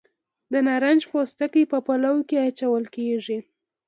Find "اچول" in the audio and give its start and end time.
2.47-2.83